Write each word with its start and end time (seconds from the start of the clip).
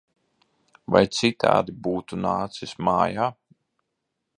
Vai 0.95 1.01
citādi 1.17 1.77
būtu 1.89 2.21
nācis 2.25 2.77
mājā! 2.89 3.33